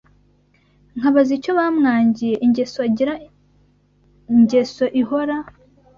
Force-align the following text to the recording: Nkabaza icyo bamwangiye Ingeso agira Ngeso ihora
Nkabaza 0.97 1.31
icyo 1.37 1.51
bamwangiye 1.59 2.35
Ingeso 2.45 2.77
agira 2.87 3.13
Ngeso 4.39 4.85
ihora 5.01 5.37